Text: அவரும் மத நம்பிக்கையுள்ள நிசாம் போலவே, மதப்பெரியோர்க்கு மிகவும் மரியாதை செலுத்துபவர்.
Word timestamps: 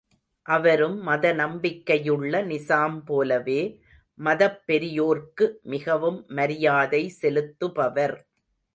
அவரும் 0.45 0.95
மத 0.99 1.33
நம்பிக்கையுள்ள 1.33 2.41
நிசாம் 2.43 2.97
போலவே, 3.05 3.59
மதப்பெரியோர்க்கு 4.19 5.47
மிகவும் 5.69 6.19
மரியாதை 6.29 7.03
செலுத்துபவர். 7.21 8.17